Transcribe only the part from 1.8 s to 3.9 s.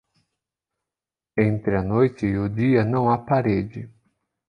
noite e o dia não há parede.